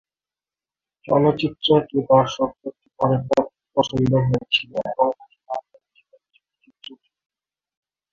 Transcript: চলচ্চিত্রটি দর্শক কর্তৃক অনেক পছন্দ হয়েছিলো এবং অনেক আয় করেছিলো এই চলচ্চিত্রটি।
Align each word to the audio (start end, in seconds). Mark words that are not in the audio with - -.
চলচ্চিত্রটি 1.05 1.97
দর্শক 2.09 2.49
কর্তৃক 2.55 2.93
অনেক 2.99 3.21
পছন্দ 3.75 4.11
হয়েছিলো 4.25 4.77
এবং 4.91 5.07
অনেক 5.15 5.41
আয় 5.49 5.65
করেছিলো 5.69 6.13
এই 6.17 6.31
চলচ্চিত্রটি। 6.35 6.93